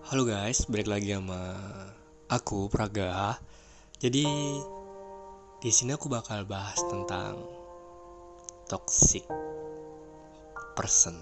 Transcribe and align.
Halo 0.00 0.24
guys, 0.24 0.64
balik 0.64 0.88
lagi 0.88 1.12
sama 1.12 1.52
aku 2.32 2.72
Praga. 2.72 3.36
Jadi 4.00 4.24
di 5.60 5.68
sini 5.68 5.92
aku 5.92 6.08
bakal 6.08 6.48
bahas 6.48 6.80
tentang 6.88 7.36
toxic 8.64 9.28
person 10.72 11.20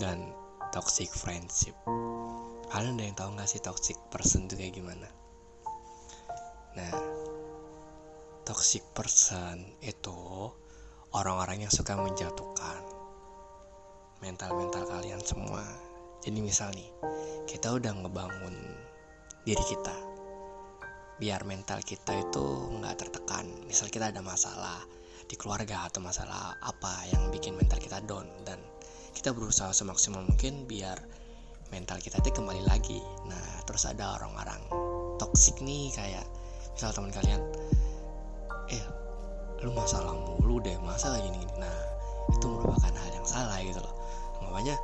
dan 0.00 0.32
toxic 0.72 1.12
friendship. 1.12 1.76
Kalian 2.72 2.96
ada 2.96 3.04
yang 3.04 3.16
tahu 3.20 3.30
nggak 3.36 3.44
sih 3.52 3.60
toxic 3.60 4.00
person 4.08 4.48
itu 4.48 4.56
kayak 4.56 4.72
gimana? 4.72 5.12
Nah, 6.72 6.94
toxic 8.48 8.80
person 8.96 9.76
itu 9.84 10.48
orang-orang 11.12 11.68
yang 11.68 11.72
suka 11.72 12.00
menjatuhkan 12.00 12.80
mental-mental 14.24 14.88
kalian 14.88 15.20
semua. 15.20 15.91
Jadi 16.22 16.38
misal 16.38 16.70
nih, 16.70 16.86
kita 17.50 17.74
udah 17.74 17.92
ngebangun 17.98 18.54
diri 19.42 19.64
kita 19.66 20.12
biar 21.18 21.46
mental 21.46 21.78
kita 21.82 22.18
itu 22.18 22.46
nggak 22.78 22.98
tertekan. 22.98 23.46
Misal 23.66 23.90
kita 23.90 24.10
ada 24.14 24.22
masalah 24.22 24.82
di 25.26 25.34
keluarga 25.38 25.86
atau 25.86 26.02
masalah 26.02 26.58
apa 26.62 27.06
yang 27.14 27.30
bikin 27.30 27.54
mental 27.54 27.78
kita 27.78 28.02
down 28.06 28.26
dan 28.42 28.58
kita 29.14 29.30
berusaha 29.30 29.70
semaksimal 29.70 30.26
mungkin 30.26 30.66
biar 30.66 30.98
mental 31.70 32.02
kita 32.02 32.18
itu 32.22 32.34
kembali 32.34 32.66
lagi. 32.66 32.98
Nah, 33.26 33.62
terus 33.66 33.86
ada 33.86 34.18
orang-orang 34.18 34.62
toksik 35.22 35.62
nih 35.62 35.94
kayak 35.94 36.26
misal 36.74 36.90
teman 36.90 37.14
kalian, 37.14 37.42
eh 38.70 38.84
lu 39.62 39.70
masalah 39.74 40.14
mulu 40.14 40.58
deh 40.58 40.74
masa 40.82 41.18
gini 41.22 41.38
gini. 41.38 41.54
Nah, 41.58 41.76
itu 42.34 42.46
merupakan 42.50 42.90
hal 42.90 43.10
yang 43.14 43.26
salah 43.26 43.58
gitu 43.62 43.78
loh. 43.78 43.94
Makanya 44.42 44.74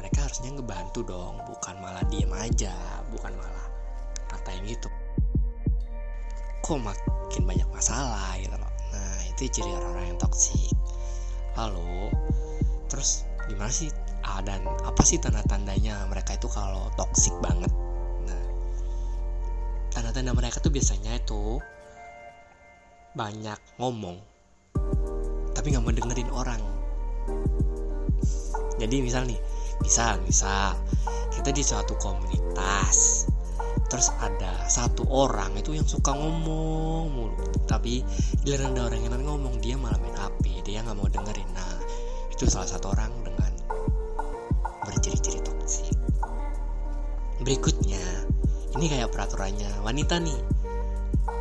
mereka 0.00 0.24
harusnya 0.24 0.56
ngebantu 0.56 1.04
dong 1.04 1.36
bukan 1.44 1.76
malah 1.76 2.00
diem 2.08 2.32
aja 2.32 2.72
bukan 3.12 3.36
malah 3.36 3.68
katain 4.32 4.64
gitu. 4.64 4.88
Kok 6.64 6.80
makin 6.80 7.44
banyak 7.44 7.68
masalah 7.68 8.32
gitu 8.40 8.56
loh. 8.56 8.72
Nah 8.96 9.20
itu 9.28 9.52
ciri 9.52 9.68
orang-orang 9.68 10.16
yang 10.16 10.18
toksik 10.18 10.72
lalu 11.52 12.08
terus 12.88 13.28
gimana 13.44 13.68
sih 13.68 13.92
ah, 14.24 14.40
dan 14.40 14.64
apa 14.88 15.04
sih 15.04 15.20
tanda-tandanya 15.20 16.08
mereka 16.08 16.32
itu 16.32 16.48
kalau 16.48 16.88
toksik 16.96 17.36
banget? 17.44 17.68
Nah 18.24 18.44
tanda-tanda 19.92 20.32
mereka 20.32 20.64
tuh 20.64 20.72
biasanya 20.72 21.20
itu 21.20 21.60
banyak 23.12 23.60
ngomong 23.76 24.16
tapi 25.52 25.76
nggak 25.76 25.84
mau 25.84 25.92
dengerin 25.92 26.30
orang. 26.32 26.62
Jadi 28.80 28.96
misal 29.04 29.28
nih 29.28 29.59
misal 29.90 30.22
misal 30.22 30.78
kita 31.34 31.50
di 31.50 31.66
suatu 31.66 31.98
komunitas. 31.98 33.26
Terus 33.90 34.14
ada 34.22 34.70
satu 34.70 35.02
orang 35.10 35.58
itu 35.58 35.74
yang 35.74 35.82
suka 35.82 36.14
ngomong 36.14 37.34
tapi 37.66 38.06
giliran 38.46 38.78
ada 38.78 38.86
orang 38.86 39.02
yang 39.02 39.18
ngomong 39.18 39.58
dia 39.58 39.74
malah 39.74 39.98
main 39.98 40.14
HP 40.14 40.62
dia 40.62 40.86
nggak 40.86 40.94
mau 40.94 41.10
dengerin. 41.10 41.50
Nah 41.58 41.82
itu 42.30 42.46
salah 42.46 42.70
satu 42.70 42.94
orang 42.94 43.10
dengan 43.26 43.50
berciri-ciri 44.86 45.42
toksik. 45.42 45.98
Berikutnya 47.42 48.30
ini 48.78 48.86
kayak 48.86 49.10
peraturannya. 49.10 49.74
Wanita 49.82 50.22
nih. 50.22 50.38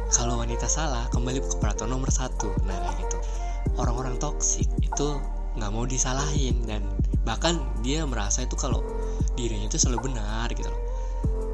Kalau 0.09 0.41
wanita 0.41 0.65
salah 0.65 1.05
kembali 1.13 1.37
ke 1.37 1.61
peraturan 1.61 1.93
nomor 1.93 2.09
satu. 2.09 2.49
Nah 2.65 2.81
kayak 2.81 2.97
gitu. 2.97 3.17
Orang-orang 3.77 4.17
toksik 4.17 4.65
itu 4.81 5.21
nggak 5.53 5.69
mau 5.69 5.85
disalahin 5.85 6.65
dan 6.65 6.81
bahkan 7.29 7.61
dia 7.85 8.09
merasa 8.09 8.41
itu 8.41 8.57
kalau 8.57 8.81
dirinya 9.37 9.69
itu 9.69 9.77
selalu 9.77 10.09
benar 10.09 10.49
gitu 10.57 10.65
loh. 10.65 10.81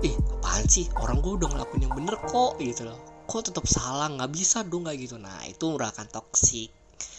Ih 0.07 0.15
apaan 0.39 0.63
sih? 0.71 0.87
Orang 1.03 1.19
gue 1.19 1.35
udah 1.35 1.51
ngelakuin 1.51 1.83
yang 1.83 1.91
bener 1.91 2.15
kok 2.23 2.55
gitu 2.63 2.87
loh. 2.87 2.95
Kok 3.27 3.51
tetap 3.51 3.67
salah? 3.67 4.07
Nggak 4.07 4.31
bisa 4.31 4.63
dong 4.63 4.87
kayak 4.87 5.03
gitu. 5.03 5.19
Nah 5.19 5.43
itu 5.43 5.67
merupakan 5.67 6.07
toksik 6.07 6.71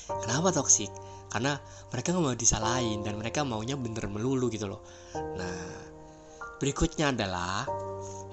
kenapa 0.07 0.55
toksik 0.55 0.89
karena 1.29 1.59
mereka 1.93 2.15
nggak 2.15 2.25
mau 2.25 2.39
disalahin 2.39 3.03
dan 3.03 3.19
mereka 3.19 3.45
maunya 3.45 3.77
bener 3.77 4.09
melulu 4.09 4.49
gitu 4.49 4.73
loh. 4.73 4.81
Nah 5.37 5.85
berikutnya 6.57 7.13
adalah 7.13 7.69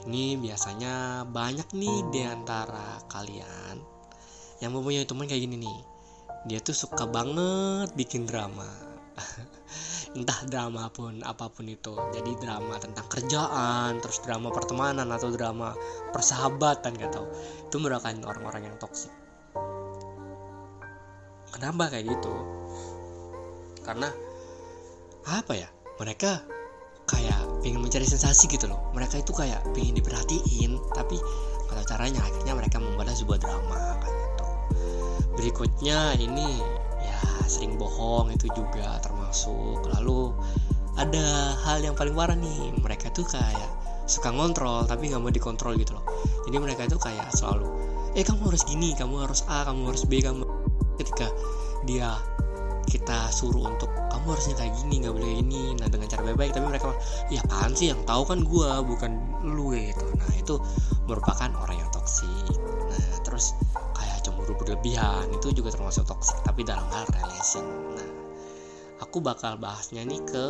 ini 0.08 0.40
biasanya 0.40 1.28
banyak 1.28 1.68
nih 1.76 1.97
di 2.16 2.22
antara 2.24 3.03
kalian 3.12 3.76
yang 4.64 4.72
mempunyai 4.72 5.03
teman 5.03 5.28
kayak 5.28 5.44
gini 5.44 5.68
nih. 5.68 5.80
Dia 6.47 6.59
tuh 6.64 6.76
suka 6.76 7.08
banget 7.08 7.96
bikin 7.96 8.28
drama 8.28 8.68
entah 10.13 10.40
drama 10.46 10.90
pun 10.94 11.22
apa 11.25 11.50
pun 11.50 11.66
itu. 11.66 11.94
Jadi 12.13 12.38
drama 12.38 12.78
tentang 12.78 13.09
kerjaan 13.09 13.97
terus 14.00 14.22
drama 14.22 14.53
pertemanan 14.53 15.09
atau 15.09 15.34
drama 15.34 15.74
persahabatan 16.13 16.94
gak 16.97 17.12
tau 17.12 17.25
itu 17.69 17.78
merupakan 17.81 18.13
orang-orang 18.29 18.69
yang 18.69 18.78
toksik 18.78 19.13
kenapa 21.63 21.94
kayak 21.96 22.12
gitu? 22.12 22.35
Karena 23.88 24.12
apa 25.29 25.53
ya? 25.56 25.69
Mereka 25.96 26.31
kayak 27.07 27.40
pengen 27.63 27.79
mencari 27.79 28.03
sensasi 28.03 28.52
gitu 28.52 28.68
loh. 28.68 28.91
Mereka 28.91 29.23
itu 29.23 29.31
kayak 29.31 29.63
pengen 29.72 29.96
diperhatiin 29.96 30.75
tapi 30.91 31.16
kalau 31.72 31.84
caranya. 31.88 32.19
Akhirnya 32.25 32.57
mereka 32.57 32.84
membuat 32.84 33.16
sebuah 33.16 33.40
drama 33.40 34.02
kayak 34.03 34.18
gitu. 34.18 34.46
Berikutnya 35.40 36.19
ini 36.19 36.59
ya 37.00 37.22
sering 37.47 37.79
bohong 37.79 38.34
itu 38.35 38.52
juga 38.52 39.00
termasuk 39.00 39.22
lalu 39.98 40.32
ada 40.98 41.58
hal 41.66 41.82
yang 41.82 41.98
paling 41.98 42.14
parah 42.14 42.38
nih. 42.38 42.74
Mereka 42.80 43.10
tuh 43.12 43.26
kayak 43.26 43.72
suka 44.06 44.30
ngontrol 44.30 44.86
tapi 44.86 45.10
nggak 45.10 45.22
mau 45.22 45.34
dikontrol 45.34 45.74
gitu 45.80 45.98
loh. 45.98 46.06
Jadi 46.46 46.58
mereka 46.60 46.86
itu 46.86 46.98
kayak 47.00 47.34
selalu 47.34 47.66
eh 48.14 48.22
kamu 48.22 48.54
harus 48.54 48.62
gini 48.70 48.94
kamu 48.94 49.26
harus 49.26 49.42
A 49.50 49.66
kamu 49.66 49.90
harus 49.90 50.06
B 50.06 50.22
kamu 50.22 50.46
ketika 51.02 51.34
dia 51.90 52.14
kita 52.86 53.34
suruh 53.34 53.74
untuk 53.74 53.90
kamu 53.90 54.38
harusnya 54.38 54.54
kayak 54.54 54.78
gini 54.86 55.02
nggak 55.02 55.18
boleh 55.18 55.34
ini 55.42 55.74
nah 55.82 55.90
dengan 55.90 56.08
cara 56.12 56.22
baik-baik. 56.30 56.52
Tapi 56.54 56.66
mereka 56.70 56.94
ya 57.34 57.42
apaan 57.48 57.74
sih? 57.74 57.90
Yang 57.90 58.06
tahu 58.06 58.24
kan 58.30 58.40
gue 58.46 58.70
bukan 58.86 59.12
lu 59.50 59.74
gitu. 59.74 60.06
Nah 60.14 60.32
itu 60.38 60.56
merupakan 61.10 61.50
orang 61.58 61.82
yang 61.82 61.90
toksik 61.90 62.56
nah 62.94 63.18
terus 63.26 63.58
kayak 63.98 64.22
cemburu 64.22 64.54
berlebihan 64.60 65.26
itu 65.34 65.50
juga 65.56 65.74
termasuk 65.74 66.06
toksik 66.06 66.38
tapi 66.46 66.62
dalam 66.62 66.86
hal 66.94 67.08
relation. 67.18 67.66
Nah 67.98 68.12
aku 69.03 69.19
bakal 69.19 69.59
bahasnya 69.59 70.08
nih 70.08 70.24
ke 70.24 70.46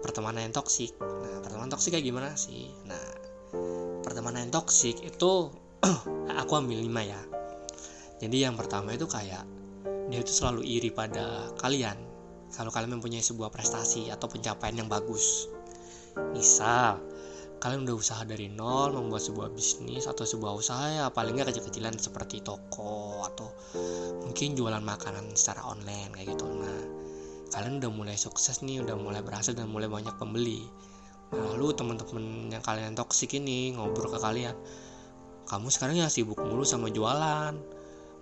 pertemanan 0.00 0.48
yang 0.48 0.54
toksik 0.56 0.96
nah 1.00 1.40
pertemanan 1.44 1.70
toksik 1.72 1.96
kayak 1.96 2.08
gimana 2.08 2.32
sih? 2.36 2.72
Nah 2.88 3.04
pertemanan 4.04 4.48
yang 4.48 4.52
toksik 4.52 5.00
itu 5.00 5.52
aku 6.40 6.52
ambil 6.56 6.80
lima 6.80 7.04
ya. 7.04 7.20
Jadi 8.20 8.44
yang 8.44 8.56
pertama 8.56 8.92
itu 8.92 9.08
kayak 9.08 9.44
dia 10.08 10.20
itu 10.20 10.32
selalu 10.32 10.64
iri 10.64 10.92
pada 10.92 11.48
kalian. 11.60 11.96
Kalau 12.54 12.70
kalian 12.70 13.00
mempunyai 13.00 13.24
sebuah 13.24 13.50
prestasi 13.50 14.12
atau 14.12 14.30
pencapaian 14.30 14.76
yang 14.76 14.88
bagus. 14.88 15.48
Misal 16.36 17.00
kalian 17.58 17.88
udah 17.88 17.96
usaha 17.96 18.22
dari 18.28 18.52
nol 18.52 18.92
membuat 18.92 19.24
sebuah 19.24 19.48
bisnis 19.56 20.04
atau 20.04 20.28
sebuah 20.28 20.52
usaha 20.52 20.84
ya 20.92 21.08
paling 21.08 21.32
nggak 21.32 21.48
kecil-kecilan 21.48 21.96
seperti 21.96 22.44
toko 22.44 23.24
atau 23.24 23.48
mungkin 24.20 24.52
jualan 24.52 24.84
makanan 24.84 25.32
secara 25.32 25.72
online 25.72 26.12
kayak 26.12 26.36
gitu. 26.36 26.44
Nah 26.44 27.03
kalian 27.54 27.78
udah 27.78 27.92
mulai 27.94 28.18
sukses 28.18 28.66
nih 28.66 28.82
udah 28.82 28.98
mulai 28.98 29.22
berhasil 29.22 29.54
dan 29.54 29.70
mulai 29.70 29.86
banyak 29.86 30.18
pembeli. 30.18 30.66
Lalu 31.30 31.70
teman-teman 31.78 32.50
yang 32.50 32.62
kalian 32.66 32.98
toksik 32.98 33.38
ini 33.38 33.78
ngobrol 33.78 34.10
ke 34.10 34.18
kalian 34.18 34.54
kamu 35.44 35.68
sekarang 35.68 36.00
ya 36.00 36.08
sibuk 36.08 36.40
mulu 36.40 36.64
sama 36.64 36.88
jualan. 36.88 37.52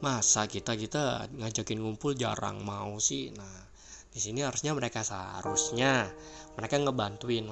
Masa 0.03 0.51
kita 0.51 0.75
kita 0.75 1.31
ngajakin 1.39 1.79
ngumpul 1.79 2.19
jarang 2.19 2.67
mau 2.67 2.99
sih? 2.99 3.31
Nah 3.31 3.71
di 4.11 4.19
sini 4.19 4.43
harusnya 4.43 4.75
mereka 4.75 5.07
seharusnya 5.07 6.11
mereka 6.59 6.83
ngebantuin. 6.83 7.47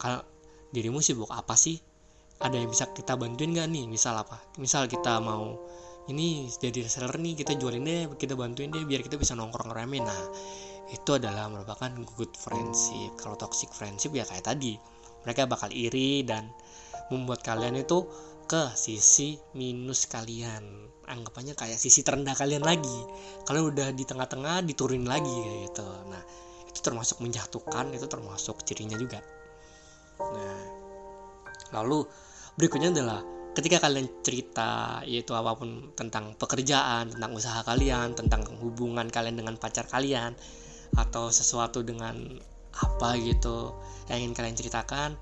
Kalau 0.00 0.24
dirimu 0.72 1.04
sibuk 1.04 1.28
apa 1.28 1.52
sih? 1.52 1.76
Ada 2.42 2.58
yang 2.58 2.72
bisa 2.72 2.90
kita 2.90 3.14
bantuin 3.14 3.54
gak 3.54 3.68
nih? 3.70 3.84
Misal 3.86 4.16
apa? 4.18 4.40
Misal 4.56 4.88
kita 4.88 5.20
mau 5.20 5.60
ini 6.10 6.50
jadi 6.50 6.82
reseller 6.82 7.14
nih 7.14 7.38
kita 7.38 7.54
jualin 7.54 7.86
deh 7.86 8.10
kita 8.18 8.34
bantuin 8.34 8.74
deh 8.74 8.82
biar 8.82 9.04
kita 9.04 9.20
bisa 9.20 9.36
nongkrong 9.36 9.76
rame. 9.76 10.00
Nah 10.00 10.20
itu 10.90 11.10
adalah 11.14 11.46
merupakan 11.46 11.92
good 12.18 12.32
friendship. 12.34 13.14
Kalau 13.20 13.38
toxic 13.38 13.70
friendship 13.70 14.10
ya 14.16 14.26
kayak 14.26 14.48
tadi 14.48 14.74
mereka 15.22 15.46
bakal 15.46 15.70
iri 15.70 16.26
dan 16.26 16.50
membuat 17.14 17.46
kalian 17.46 17.78
itu 17.78 18.08
ke 18.50 18.74
sisi 18.74 19.38
minus 19.54 20.10
kalian. 20.10 20.90
Anggapannya 21.06 21.54
kayak 21.54 21.78
sisi 21.78 22.02
terendah 22.02 22.34
kalian 22.34 22.64
lagi. 22.66 22.98
Kalian 23.46 23.64
udah 23.70 23.88
di 23.94 24.02
tengah-tengah 24.02 24.66
diturunin 24.66 25.06
lagi 25.06 25.30
kayak 25.30 25.58
gitu. 25.70 25.88
Nah 26.10 26.22
itu 26.66 26.80
termasuk 26.82 27.20
menjatuhkan 27.22 27.92
itu 27.94 28.06
termasuk 28.10 28.64
cirinya 28.66 28.98
juga. 28.98 29.20
Nah 30.18 30.60
lalu 31.72 32.04
berikutnya 32.58 32.92
adalah 32.92 33.20
ketika 33.52 33.84
kalian 33.84 34.08
cerita 34.24 35.00
yaitu 35.04 35.36
apa 35.36 35.52
pun 35.52 35.92
tentang 35.92 36.32
pekerjaan 36.40 37.12
tentang 37.12 37.32
usaha 37.36 37.60
kalian 37.64 38.16
tentang 38.16 38.48
hubungan 38.64 39.08
kalian 39.12 39.36
dengan 39.36 39.60
pacar 39.60 39.84
kalian 39.84 40.32
atau 40.96 41.32
sesuatu 41.32 41.80
dengan 41.80 42.16
apa 42.72 43.20
gitu 43.20 43.76
yang 44.08 44.28
ingin 44.28 44.32
kalian 44.32 44.56
ceritakan 44.56 45.16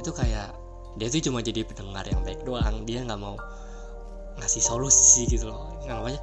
itu 0.00 0.10
kayak 0.12 0.52
dia 0.96 1.12
tuh 1.12 1.28
cuma 1.28 1.44
jadi 1.44 1.60
pendengar 1.68 2.08
yang 2.08 2.24
baik 2.24 2.40
doang. 2.44 2.88
Dia 2.88 3.04
nggak 3.04 3.20
mau 3.20 3.36
ngasih 4.40 4.64
solusi 4.64 5.28
gitu 5.28 5.52
loh. 5.52 5.76
Nggak 5.84 5.96
namanya 6.00 6.20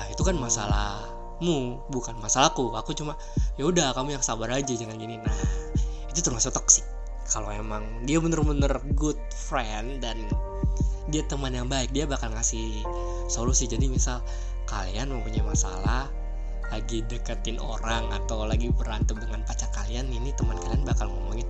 nah, 0.00 0.08
itu 0.08 0.22
kan 0.24 0.36
masalahmu 0.40 1.84
bukan 1.92 2.16
masalahku. 2.16 2.72
Aku 2.76 2.96
cuma 2.96 3.16
ya 3.60 3.68
udah 3.68 3.92
kamu 3.92 4.16
yang 4.16 4.24
sabar 4.24 4.48
aja 4.56 4.72
jangan 4.72 4.96
gini. 4.96 5.20
Nah 5.20 5.36
itu 6.08 6.20
termasuk 6.24 6.56
toksik 6.56 6.84
kalau 7.28 7.52
emang 7.52 7.86
dia 8.08 8.18
bener-bener 8.18 8.72
good 8.98 9.20
friend 9.30 10.02
dan 10.02 10.18
dia 11.12 11.22
teman 11.28 11.52
yang 11.52 11.68
baik 11.68 11.92
dia 11.92 12.08
bakal 12.08 12.32
ngasih 12.32 12.84
solusi. 13.28 13.68
Jadi 13.68 13.92
misal 13.92 14.24
kalian 14.64 15.12
mempunyai 15.12 15.44
masalah 15.44 16.08
lagi 16.70 17.02
deketin 17.06 17.58
orang 17.58 18.08
atau 18.14 18.46
lagi 18.46 18.70
berantem 18.70 19.18
dengan 19.18 19.42
pacar 19.42 19.68
kalian 19.74 20.06
ini 20.10 20.30
teman 20.38 20.56
kalian 20.62 20.86
bakal 20.86 21.10
ngomongin 21.10 21.46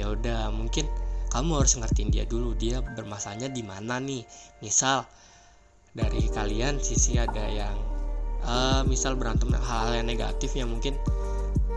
ya 0.00 0.08
udah 0.08 0.48
mungkin 0.48 0.88
kamu 1.32 1.64
harus 1.64 1.80
ngertiin 1.80 2.12
dia 2.12 2.24
dulu 2.28 2.52
dia 2.52 2.84
bermasalahnya 2.84 3.48
di 3.48 3.64
mana 3.64 3.96
nih? 3.96 4.20
Misal 4.60 5.08
dari 5.96 6.28
kalian 6.28 6.76
sisi 6.76 7.16
ada 7.16 7.48
yang 7.48 7.72
uh, 8.44 8.84
misal 8.84 9.16
berantem 9.16 9.48
hal-hal 9.56 9.96
yang 9.96 10.08
negatif 10.12 10.52
yang 10.52 10.68
mungkin 10.68 10.92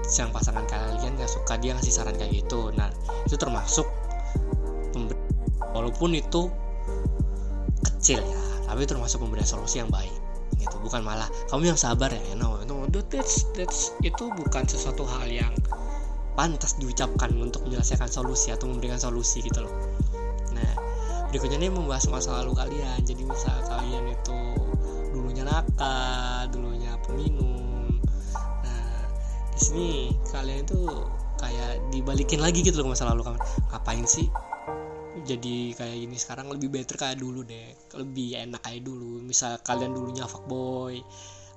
sang 0.03 0.36
pasangan 0.36 0.68
kalian 0.68 1.15
gak 1.15 1.31
suka 1.31 1.56
dia 1.56 1.71
ngasih 1.71 1.94
saran 1.95 2.19
kayak 2.19 2.44
gitu. 2.44 2.75
Nah 2.75 2.91
itu 3.24 3.39
termasuk 3.39 3.88
walaupun 5.75 6.15
itu 6.15 6.48
kecil 7.83 8.24
ya 8.24 8.41
tapi 8.65 8.88
termasuk 8.88 9.19
pemberian 9.19 9.45
solusi 9.45 9.83
yang 9.83 9.91
baik 9.91 10.12
gitu 10.56 10.75
bukan 10.81 11.01
malah. 11.01 11.27
Kamu 11.51 11.74
yang 11.74 11.80
sabar 11.80 12.09
ya 12.13 12.21
no 12.38 12.62
no 12.65 12.88
that's, 13.12 13.45
that's 13.53 13.92
itu 14.01 14.31
bukan 14.33 14.63
sesuatu 14.65 15.03
hal 15.06 15.27
yang 15.27 15.51
pantas 16.36 16.75
diucapkan 16.75 17.31
untuk 17.39 17.63
menyelesaikan 17.68 18.12
solusi 18.12 18.51
atau 18.51 18.68
memberikan 18.68 19.00
solusi 19.00 19.44
gitu 19.44 19.63
loh. 19.63 19.74
Nah 20.51 20.71
berikutnya 21.31 21.59
ini 21.59 21.71
membahas 21.71 22.07
masa 22.12 22.44
lalu 22.44 22.56
kalian. 22.56 23.00
Jadi 23.03 23.24
misal 23.24 23.56
kalian 23.68 24.12
itu 24.12 24.38
dulunya 25.15 25.44
nakal 25.47 26.48
dulunya 26.51 26.95
peminum. 27.07 28.00
Nah 28.63 29.07
di 29.56 29.59
sini 29.59 29.89
kalian 30.31 30.63
itu 30.68 30.81
kayak 31.36 31.83
dibalikin 31.91 32.39
lagi 32.39 32.63
gitu 32.63 32.80
loh 32.83 32.95
masa 32.95 33.07
lalu 33.12 33.27
kamu 33.27 33.38
ngapain 33.71 34.06
sih 34.07 34.31
jadi 35.23 35.71
kayak 35.71 35.95
gini 35.95 36.17
sekarang 36.19 36.51
lebih 36.51 36.67
better 36.67 37.00
kayak 37.00 37.23
dulu 37.23 37.47
deh. 37.47 37.71
Lebih 37.95 38.35
enak 38.50 38.62
kayak 38.67 38.83
dulu. 38.83 39.23
Misal 39.23 39.63
kalian 39.63 39.95
dulunya 39.95 40.27
fuckboy 40.27 41.00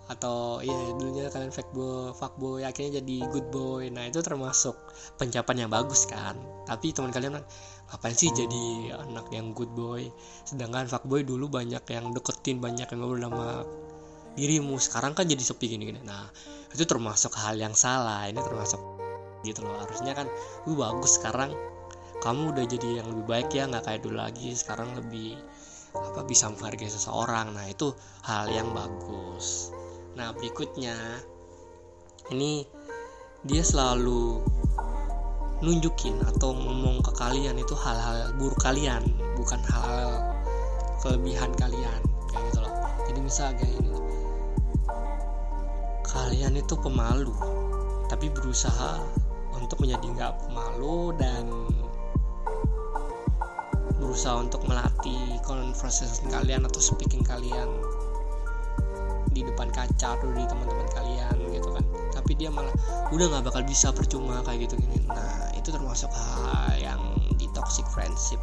atau 0.08 0.64
iya 0.64 0.96
dulunya 0.96 1.28
kalian 1.28 1.52
fuckboy 1.52 2.16
fuckboy 2.16 2.64
akhirnya 2.64 3.02
jadi 3.02 3.16
good 3.34 3.50
boy. 3.50 3.90
Nah 3.90 4.06
itu 4.06 4.22
termasuk 4.22 4.78
pencapaian 5.18 5.66
yang 5.66 5.72
bagus 5.72 6.06
kan. 6.06 6.38
Tapi 6.70 6.94
teman 6.94 7.10
kalian 7.10 7.42
apa 7.88 8.06
sih 8.14 8.30
jadi 8.30 8.94
anak 8.94 9.26
yang 9.34 9.50
good 9.50 9.74
boy? 9.74 10.06
Sedangkan 10.46 10.86
fuckboy 10.86 11.26
dulu 11.26 11.50
banyak 11.50 11.82
yang 11.90 12.14
deketin 12.14 12.62
banyak 12.62 12.86
yang 12.86 13.00
ngobrol 13.02 13.26
sama 13.26 13.66
dirimu. 14.38 14.78
Sekarang 14.78 15.18
kan 15.18 15.26
jadi 15.26 15.42
sepi 15.42 15.66
gini 15.66 15.90
gini 15.90 16.00
nah 16.06 16.30
itu 16.70 16.86
termasuk 16.86 17.34
hal 17.34 17.58
yang 17.58 17.74
salah. 17.74 18.30
Ini 18.30 18.38
termasuk 18.38 18.78
gitu 19.42 19.66
loh. 19.66 19.82
Harusnya 19.82 20.14
kan 20.14 20.30
uh 20.64 20.76
bagus 20.78 21.18
sekarang 21.18 21.52
kamu 22.18 22.54
udah 22.54 22.64
jadi 22.66 23.02
yang 23.02 23.06
lebih 23.14 23.24
baik 23.26 23.48
ya 23.54 23.70
nggak 23.70 23.84
kayak 23.86 24.00
dulu 24.02 24.18
lagi. 24.18 24.50
Sekarang 24.54 24.94
lebih 24.98 25.38
apa 25.94 26.20
bisa 26.26 26.50
menghargai 26.50 26.90
seseorang. 26.90 27.54
Nah 27.54 27.66
itu 27.70 27.94
hal 28.26 28.50
yang 28.50 28.74
bagus. 28.74 29.70
Nah 30.18 30.34
berikutnya 30.34 30.94
ini 32.34 32.66
dia 33.46 33.62
selalu 33.62 34.42
nunjukin 35.62 36.22
atau 36.22 36.54
ngomong 36.54 37.02
ke 37.02 37.12
kalian 37.18 37.58
itu 37.58 37.74
hal-hal 37.74 38.30
buruk 38.38 38.62
kalian 38.62 39.02
bukan 39.34 39.58
hal 39.66 40.22
kelebihan 41.02 41.50
kalian 41.58 42.00
kayak 42.30 42.42
gitu 42.50 42.58
loh. 42.62 42.74
Jadi 43.06 43.18
misal 43.22 43.54
kayak 43.54 43.74
ini 43.78 43.90
kalian 46.08 46.58
itu 46.58 46.74
pemalu 46.78 47.34
tapi 48.08 48.32
berusaha 48.32 49.02
untuk 49.54 49.82
menjadi 49.84 50.06
nggak 50.16 50.32
pemalu 50.46 51.12
dan 51.20 51.44
berusaha 53.98 54.38
untuk 54.38 54.62
melatih 54.64 55.42
conversation 55.42 56.30
kalian 56.30 56.62
atau 56.64 56.78
speaking 56.78 57.26
kalian 57.26 57.66
di 59.34 59.42
depan 59.44 59.70
kaca 59.70 60.18
atau 60.18 60.30
di 60.34 60.42
teman-teman 60.46 60.88
kalian 60.94 61.36
gitu 61.52 61.68
kan. 61.74 61.84
Tapi 62.14 62.34
dia 62.38 62.50
malah 62.50 62.72
udah 63.10 63.26
nggak 63.30 63.44
bakal 63.50 63.62
bisa 63.66 63.90
percuma 63.94 64.42
kayak 64.46 64.70
gitu 64.70 64.78
gini. 64.78 65.02
Nah 65.06 65.52
itu 65.54 65.70
termasuk 65.74 66.10
hal 66.10 66.74
yang 66.78 67.02
di 67.38 67.46
toxic 67.54 67.86
friendship. 67.90 68.40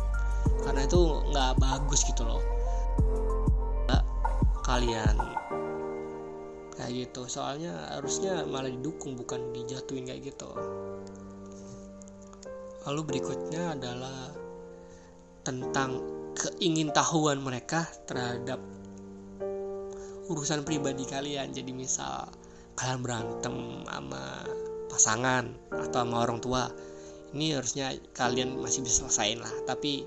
Karena 0.64 0.86
itu 0.86 1.02
nggak 1.32 1.60
bagus 1.60 2.04
gitu 2.08 2.24
loh. 2.24 2.44
Kalian 4.66 5.16
kayak 6.74 6.92
gitu. 7.06 7.30
Soalnya 7.30 7.96
harusnya 7.96 8.44
malah 8.50 8.72
didukung 8.72 9.14
bukan 9.14 9.54
dijatuhin 9.54 10.10
kayak 10.10 10.34
gitu. 10.34 10.50
Lalu 12.86 13.02
berikutnya 13.06 13.78
adalah 13.78 14.45
tentang 15.46 16.02
keingintahuan 16.36 17.40
mereka 17.40 17.88
terhadap 18.10 18.60
urusan 20.28 20.66
pribadi 20.66 21.06
kalian. 21.06 21.54
Jadi 21.54 21.72
misal 21.72 22.28
kalian 22.76 23.00
berantem 23.06 23.86
sama 23.88 24.44
pasangan 24.92 25.46
atau 25.72 25.98
sama 26.04 26.18
orang 26.26 26.40
tua 26.44 26.68
ini 27.36 27.56
harusnya 27.56 27.96
kalian 28.16 28.60
masih 28.60 28.84
bisa 28.84 29.06
selesaiin 29.06 29.40
lah. 29.40 29.54
Tapi 29.64 30.04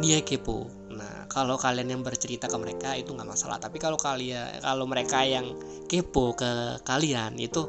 dia 0.00 0.24
kepo. 0.24 0.70
Nah 0.94 1.28
kalau 1.28 1.60
kalian 1.60 1.92
yang 1.98 2.02
bercerita 2.06 2.48
ke 2.48 2.56
mereka 2.56 2.96
itu 2.96 3.12
nggak 3.12 3.28
masalah. 3.28 3.60
Tapi 3.60 3.76
kalau 3.76 4.00
kalian 4.00 4.62
kalau 4.64 4.88
mereka 4.88 5.20
yang 5.26 5.52
kepo 5.90 6.32
ke 6.32 6.80
kalian 6.86 7.36
itu 7.36 7.68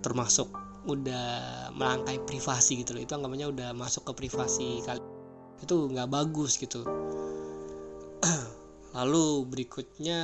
termasuk 0.00 0.48
udah 0.88 1.68
melangkai 1.76 2.24
privasi 2.24 2.80
gitu 2.80 2.96
loh. 2.96 3.04
Itu 3.04 3.18
anggapannya 3.18 3.52
udah 3.52 3.70
masuk 3.76 4.08
ke 4.08 4.24
privasi 4.24 4.80
kalian 4.86 5.17
itu 5.62 5.74
nggak 5.90 6.10
bagus 6.10 6.58
gitu. 6.58 6.84
Lalu 8.96 9.26
berikutnya 9.46 10.20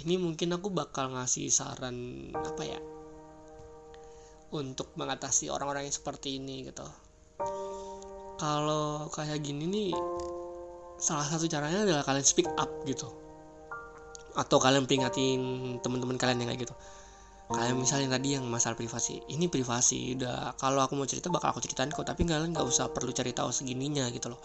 ini 0.00 0.14
mungkin 0.16 0.56
aku 0.56 0.72
bakal 0.72 1.12
ngasih 1.12 1.52
saran 1.52 2.28
apa 2.32 2.62
ya 2.64 2.80
untuk 4.50 4.90
mengatasi 4.96 5.52
orang-orang 5.52 5.86
yang 5.86 5.94
seperti 5.94 6.40
ini 6.40 6.66
gitu. 6.66 6.86
Kalau 8.40 9.12
kayak 9.12 9.44
gini 9.44 9.68
nih 9.68 9.92
salah 10.96 11.28
satu 11.28 11.44
caranya 11.48 11.84
adalah 11.84 12.04
kalian 12.04 12.24
speak 12.24 12.48
up 12.56 12.68
gitu. 12.88 13.08
Atau 14.34 14.56
kalian 14.56 14.88
peringatin 14.88 15.40
teman-teman 15.84 16.16
kalian 16.16 16.44
yang 16.44 16.50
kayak 16.54 16.64
gitu 16.70 16.74
kayak 17.50 17.74
misalnya 17.74 18.14
tadi 18.14 18.38
yang 18.38 18.46
masalah 18.46 18.78
privasi. 18.78 19.26
Ini 19.26 19.50
privasi 19.50 20.14
udah 20.14 20.54
kalau 20.54 20.86
aku 20.86 20.94
mau 20.94 21.06
cerita 21.06 21.26
bakal 21.28 21.50
aku 21.50 21.60
ceritain 21.66 21.90
kok 21.90 22.06
tapi 22.06 22.22
kalian 22.22 22.54
nggak 22.54 22.66
usah 22.66 22.94
perlu 22.94 23.10
cari 23.10 23.34
tahu 23.34 23.50
segininya 23.50 24.06
gitu 24.14 24.30
loh. 24.30 24.40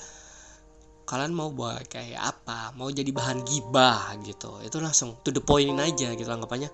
Kalian 1.06 1.38
mau 1.38 1.54
buat 1.54 1.86
kayak 1.86 2.18
apa? 2.18 2.74
Mau 2.74 2.90
jadi 2.90 3.06
bahan 3.14 3.46
gibah 3.46 4.18
gitu. 4.26 4.58
Itu 4.66 4.82
langsung 4.82 5.22
to 5.22 5.30
the 5.30 5.38
point 5.38 5.78
aja 5.78 6.18
gitu 6.18 6.26
anggapannya. 6.26 6.74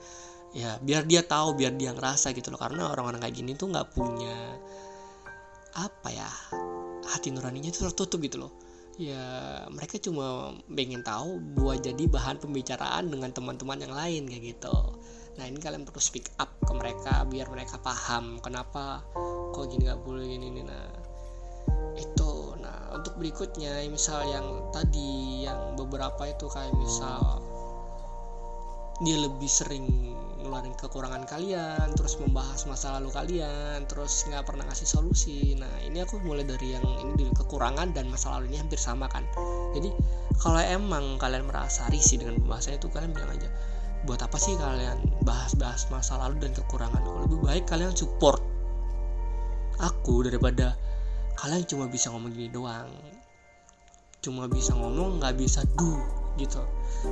Ya 0.56 0.80
biar 0.80 1.04
dia 1.04 1.24
tahu 1.28 1.60
biar 1.60 1.76
dia 1.76 1.92
ngerasa 1.92 2.32
gitu 2.32 2.48
loh. 2.48 2.60
Karena 2.64 2.88
orang-orang 2.88 3.28
kayak 3.28 3.36
gini 3.36 3.52
tuh 3.60 3.68
nggak 3.68 3.92
punya 3.92 4.56
apa 5.76 6.10
ya 6.12 6.28
hati 7.12 7.36
nuraninya 7.36 7.76
tuh 7.76 7.92
tertutup 7.92 8.24
gitu 8.24 8.48
loh. 8.48 8.52
Ya 8.96 9.68
mereka 9.68 10.00
cuma 10.00 10.56
pengen 10.72 11.04
tahu 11.04 11.44
buat 11.60 11.84
jadi 11.84 12.08
bahan 12.08 12.40
pembicaraan 12.40 13.12
dengan 13.12 13.36
teman-teman 13.36 13.84
yang 13.84 13.92
lain 13.92 14.32
kayak 14.32 14.56
gitu 14.56 14.76
nah 15.40 15.48
ini 15.48 15.58
kalian 15.64 15.88
perlu 15.88 16.04
speak 16.04 16.28
up 16.44 16.52
ke 16.60 16.74
mereka 16.76 17.24
biar 17.28 17.48
mereka 17.48 17.80
paham 17.80 18.44
kenapa 18.44 19.00
kok 19.52 19.68
gini 19.68 19.88
nggak 19.88 20.02
boleh 20.04 20.26
gini, 20.28 20.48
gini. 20.52 20.62
Nah 20.64 20.88
itu. 22.00 22.56
Nah 22.60 22.96
untuk 22.96 23.20
berikutnya 23.20 23.84
misal 23.92 24.24
yang 24.28 24.72
tadi 24.72 25.44
yang 25.46 25.76
beberapa 25.76 26.28
itu 26.28 26.48
kayak 26.48 26.74
misal 26.76 27.44
dia 29.02 29.18
lebih 29.18 29.50
sering 29.50 30.14
ngeluarin 30.42 30.78
kekurangan 30.78 31.26
kalian 31.26 31.94
terus 31.98 32.18
membahas 32.22 32.66
masa 32.70 32.98
lalu 32.98 33.10
kalian 33.14 33.86
terus 33.90 34.26
nggak 34.30 34.46
pernah 34.46 34.66
ngasih 34.70 34.88
solusi. 34.90 35.58
Nah 35.58 35.72
ini 35.86 36.02
aku 36.02 36.22
mulai 36.22 36.46
dari 36.46 36.78
yang 36.78 36.86
ini 36.86 37.18
dari 37.18 37.32
kekurangan 37.34 37.94
dan 37.94 38.10
masa 38.10 38.38
lalu 38.38 38.54
ini 38.54 38.58
hampir 38.62 38.78
sama 38.78 39.10
kan. 39.10 39.26
Jadi 39.74 39.90
kalau 40.42 40.62
emang 40.62 41.18
kalian 41.22 41.46
merasa 41.46 41.86
risih 41.90 42.22
dengan 42.22 42.40
pembahasan 42.42 42.78
itu 42.78 42.90
kalian 42.90 43.14
bilang 43.14 43.32
aja 43.38 43.50
buat 44.05 44.22
apa 44.22 44.38
sih 44.41 44.58
kalian 44.58 44.98
bahas-bahas 45.22 45.86
masa 45.93 46.17
lalu 46.17 46.41
dan 46.41 46.51
kekurangan? 46.58 47.01
Lebih 47.27 47.39
baik 47.46 47.63
kalian 47.70 47.93
support 47.93 48.41
aku 49.81 50.25
daripada 50.25 50.77
kalian 51.38 51.65
cuma 51.65 51.86
bisa 51.89 52.13
ngomong 52.13 52.31
gini 52.34 52.50
doang. 52.50 52.89
Cuma 54.22 54.46
bisa 54.46 54.77
ngomong 54.77 55.17
nggak 55.17 55.38
bisa 55.38 55.65
do 55.77 55.98
gitu. 56.38 56.62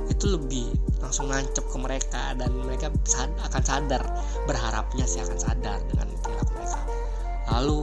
Itu 0.06 0.38
lebih 0.38 0.70
langsung 1.02 1.26
nancep 1.26 1.66
ke 1.66 1.76
mereka 1.78 2.38
dan 2.38 2.54
mereka 2.62 2.94
sad 3.02 3.30
akan 3.42 3.62
sadar 3.62 4.02
berharapnya 4.46 5.06
sih 5.06 5.18
akan 5.22 5.38
sadar 5.38 5.82
dengan 5.90 6.08
perilaku 6.22 6.52
mereka. 6.54 6.80
Lalu 7.50 7.80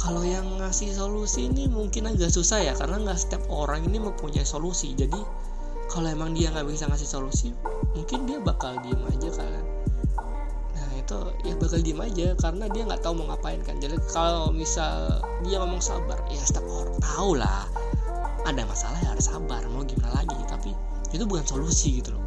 kalau 0.00 0.24
yang 0.24 0.48
ngasih 0.56 0.96
solusi 0.96 1.52
ini 1.52 1.68
mungkin 1.68 2.08
agak 2.08 2.32
susah 2.32 2.64
ya 2.64 2.72
karena 2.72 3.04
nggak 3.04 3.20
setiap 3.20 3.44
orang 3.52 3.84
ini 3.84 4.00
mempunyai 4.00 4.48
solusi. 4.48 4.96
Jadi 4.96 5.20
kalau 5.92 6.08
emang 6.08 6.32
dia 6.32 6.48
nggak 6.48 6.64
bisa 6.64 6.88
ngasih 6.88 7.08
solusi 7.08 7.52
mungkin 7.94 8.26
dia 8.26 8.38
bakal 8.38 8.78
diem 8.82 9.02
aja 9.06 9.28
kan. 9.34 9.64
Nah 10.76 10.90
itu 10.94 11.18
ya 11.42 11.54
bakal 11.58 11.80
diem 11.82 12.00
aja 12.00 12.26
karena 12.38 12.64
dia 12.70 12.82
nggak 12.86 13.02
tahu 13.02 13.18
mau 13.18 13.34
ngapain 13.34 13.60
kan. 13.66 13.76
Jadi 13.82 13.98
kalau 14.10 14.54
misal 14.54 15.22
dia 15.42 15.58
ngomong 15.58 15.82
sabar 15.82 16.18
ya 16.30 16.40
setiap 16.42 16.64
orang 16.66 16.98
tahu 17.02 17.30
lah. 17.38 17.66
Ada 18.46 18.64
masalah 18.64 18.98
ya 19.04 19.12
harus 19.12 19.26
sabar 19.28 19.60
mau 19.68 19.84
gimana 19.84 20.22
lagi? 20.22 20.38
Tapi 20.48 20.72
itu 21.10 21.24
bukan 21.26 21.44
solusi 21.44 22.00
gitu 22.00 22.14
loh. 22.14 22.24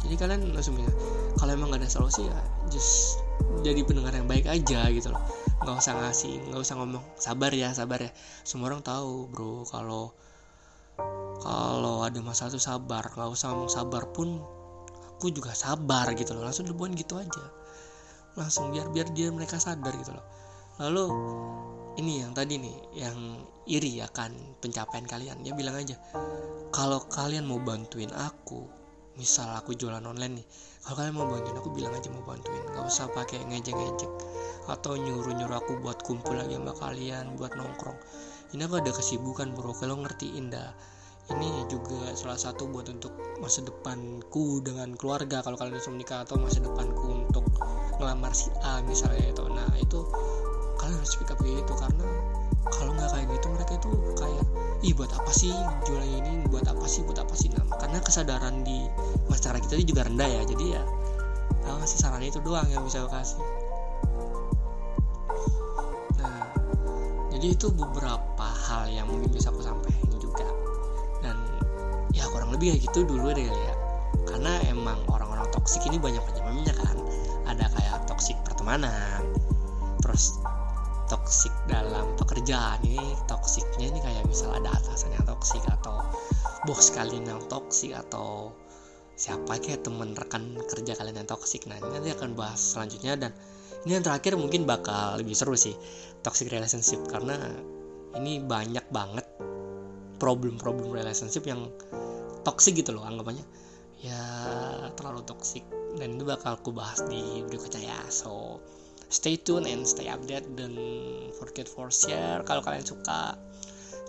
Jadi 0.00 0.14
kalian 0.16 0.54
langsung 0.56 0.78
bilang 0.80 0.96
kalau 1.36 1.52
emang 1.54 1.70
gak 1.70 1.84
ada 1.84 1.90
solusi 1.90 2.24
ya 2.24 2.38
just 2.72 3.20
jadi 3.60 3.84
pendengar 3.84 4.14
yang 4.14 4.30
baik 4.30 4.46
aja 4.48 4.88
gitu 4.88 5.12
loh. 5.12 5.20
Nggak 5.60 5.76
usah 5.76 5.92
ngasih 6.00 6.34
nggak 6.48 6.60
usah 6.62 6.74
ngomong 6.80 7.04
sabar 7.20 7.52
ya 7.52 7.68
sabar 7.76 8.00
ya. 8.00 8.10
Semua 8.46 8.72
orang 8.72 8.80
tahu 8.80 9.28
bro. 9.28 9.66
Kalau 9.68 10.16
kalau 11.44 12.00
ada 12.00 12.16
masalah 12.24 12.56
tuh 12.56 12.62
sabar. 12.62 13.12
Nggak 13.12 13.28
usah 13.28 13.52
ngomong 13.52 13.68
sabar 13.68 14.08
pun 14.08 14.40
aku 15.20 15.28
juga 15.36 15.52
sabar 15.52 16.08
gitu 16.16 16.32
loh 16.32 16.48
langsung 16.48 16.64
dibuat 16.64 16.96
gitu 16.96 17.20
aja. 17.20 17.44
Langsung 18.40 18.72
biar 18.72 18.88
biar 18.88 19.12
dia 19.12 19.28
mereka 19.28 19.60
sadar 19.60 19.92
gitu 20.00 20.16
loh. 20.16 20.24
Lalu 20.80 21.04
ini 22.00 22.24
yang 22.24 22.32
tadi 22.32 22.56
nih 22.56 22.76
yang 22.96 23.44
iri 23.68 24.00
akan 24.00 24.56
pencapaian 24.64 25.04
kalian. 25.04 25.44
Dia 25.44 25.52
bilang 25.52 25.76
aja 25.76 26.00
kalau 26.72 27.04
kalian 27.12 27.44
mau 27.44 27.60
bantuin 27.60 28.08
aku 28.16 28.64
misal 29.20 29.52
aku 29.52 29.76
jualan 29.76 30.00
online 30.00 30.40
nih 30.40 30.46
kalau 30.80 31.04
kalian 31.04 31.14
mau 31.20 31.28
bantuin 31.28 31.56
aku 31.60 31.68
bilang 31.76 31.92
aja 31.92 32.08
mau 32.08 32.24
bantuin. 32.24 32.64
Gak 32.72 32.88
usah 32.88 33.12
pakai 33.12 33.44
ngejek-ngejek 33.44 34.08
atau 34.72 34.96
nyuruh-nyuruh 34.96 35.60
aku 35.60 35.84
buat 35.84 36.00
kumpul 36.00 36.32
lagi 36.40 36.56
sama 36.56 36.72
kalian 36.80 37.36
buat 37.36 37.52
nongkrong. 37.60 38.00
Ini 38.56 38.64
aku 38.64 38.80
ada 38.80 38.88
kesibukan 38.88 39.52
bro. 39.52 39.76
Kalau 39.76 40.00
ngertiin 40.00 40.48
dah 40.48 40.72
ini 41.36 41.62
juga 41.70 42.10
salah 42.18 42.38
satu 42.38 42.66
buat 42.66 42.90
untuk 42.90 43.14
masa 43.38 43.62
depanku 43.62 44.58
dengan 44.66 44.92
keluarga 44.98 45.40
kalau 45.40 45.54
kalian 45.54 45.78
bisa 45.78 45.90
menikah 45.94 46.26
atau 46.26 46.36
masa 46.36 46.58
depanku 46.58 47.22
untuk 47.24 47.46
ngelamar 47.96 48.34
si 48.34 48.50
A 48.66 48.82
misalnya 48.82 49.30
itu. 49.30 49.44
Nah 49.46 49.70
itu 49.78 50.00
kalian 50.76 50.98
harus 50.98 51.10
speak 51.14 51.30
up 51.30 51.38
gitu 51.40 51.74
karena 51.78 52.06
kalau 52.70 52.92
nggak 52.96 53.10
kayak 53.14 53.26
gitu 53.38 53.46
mereka 53.54 53.72
itu 53.78 53.90
kayak 54.18 54.44
ih 54.80 54.92
buat 54.96 55.12
apa 55.14 55.32
sih 55.32 55.54
jualan 55.86 56.10
ini? 56.10 56.32
Buat 56.50 56.66
apa 56.66 56.86
sih? 56.90 57.06
Buat 57.06 57.22
apa 57.22 57.34
sih? 57.38 57.48
Nah 57.54 57.64
karena 57.78 57.98
kesadaran 58.02 58.66
di 58.66 58.90
masyarakat 59.30 59.62
kita 59.70 59.86
juga 59.86 60.02
rendah 60.10 60.28
ya 60.28 60.42
jadi 60.50 60.64
ya 60.80 60.82
aku 61.64 61.76
ngasih 61.86 61.98
saran 62.02 62.24
itu 62.26 62.42
doang 62.42 62.66
yang 62.68 62.82
bisa 62.82 63.06
aku 63.06 63.14
kasih. 63.14 63.40
Nah 66.18 66.42
jadi 67.30 67.46
itu 67.54 67.70
beberapa 67.70 68.46
hal 68.66 68.90
yang 68.90 69.06
mungkin 69.06 69.30
bisa 69.30 69.54
aku 69.54 69.62
sampaikan 69.62 70.09
ya 72.20 72.28
kurang 72.28 72.52
lebih 72.52 72.76
kayak 72.76 72.84
gitu 72.92 73.08
dulu 73.08 73.32
deh 73.32 73.48
ya 73.48 73.74
karena 74.28 74.52
emang 74.68 75.00
orang-orang 75.08 75.48
toksik 75.50 75.82
ini 75.88 75.96
banyak 75.96 76.20
macam-macamnya 76.20 76.74
kan. 76.76 76.96
Ada 77.48 77.66
kayak 77.72 77.96
toksik 78.06 78.36
pertemanan 78.46 79.24
terus 80.00 80.38
toksik 81.10 81.52
dalam 81.66 82.14
pekerjaan 82.16 82.80
ini 82.86 83.18
toksiknya 83.26 83.90
ini 83.90 83.98
kayak 84.00 84.24
misal 84.30 84.54
ada 84.54 84.70
atasan 84.70 85.10
yang 85.12 85.26
toksik 85.26 85.60
atau 85.66 86.00
bos 86.64 86.88
kalian 86.94 87.26
yang 87.26 87.42
toksik 87.50 87.92
atau 87.92 88.54
siapa 89.18 89.60
kayak 89.60 89.84
temen 89.84 90.16
rekan 90.16 90.56
kerja 90.70 90.96
kalian 90.96 91.24
yang 91.24 91.28
toksik. 91.28 91.66
Nah 91.68 91.76
ini 91.82 91.88
nanti 92.00 92.10
akan 92.14 92.32
bahas 92.38 92.60
selanjutnya 92.62 93.18
dan 93.18 93.32
ini 93.84 93.98
yang 93.98 94.04
terakhir 94.06 94.38
mungkin 94.38 94.64
bakal 94.64 95.18
lebih 95.20 95.34
seru 95.34 95.58
sih 95.58 95.74
toxic 96.24 96.48
relationship. 96.48 97.02
Karena 97.10 97.36
ini 98.16 98.40
banyak 98.40 98.86
banget 98.88 99.26
problem-problem 100.16 100.92
relationship 100.92 101.44
yang 101.48 101.68
toxic 102.46 102.78
gitu 102.78 102.96
loh 102.96 103.04
anggapannya. 103.04 103.44
Ya 104.00 104.20
terlalu 104.96 105.24
toxic. 105.24 105.64
Dan 105.96 106.16
itu 106.16 106.24
bakal 106.24 106.56
aku 106.56 106.72
bahas 106.72 107.02
di 107.06 107.44
berikutnya 107.44 107.80
ya. 107.92 108.00
So 108.08 108.62
stay 109.10 109.36
tune 109.36 109.68
and 109.68 109.84
stay 109.84 110.08
update. 110.08 110.46
Dan 110.56 110.76
forget 111.36 111.68
for 111.68 111.92
share 111.92 112.42
kalau 112.44 112.64
kalian 112.64 112.84
suka. 112.84 113.36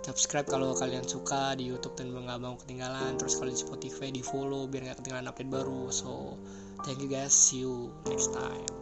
Subscribe 0.02 0.50
kalau 0.50 0.74
kalian 0.74 1.06
suka 1.06 1.54
di 1.54 1.70
YouTube 1.70 1.94
dan 1.94 2.10
nggak 2.10 2.40
mau 2.42 2.58
ketinggalan. 2.58 3.14
Terus 3.20 3.38
kalau 3.38 3.50
di 3.54 3.58
Spotify 3.58 4.08
di 4.10 4.22
follow 4.24 4.66
biar 4.66 4.90
nggak 4.90 4.98
ketinggalan 5.04 5.30
update 5.30 5.50
baru. 5.52 5.92
So 5.94 6.36
thank 6.82 6.98
you 6.98 7.10
guys. 7.10 7.30
See 7.30 7.62
you 7.62 7.94
next 8.10 8.34
time 8.34 8.81